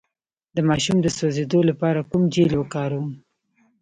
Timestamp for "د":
0.55-0.57, 1.01-1.07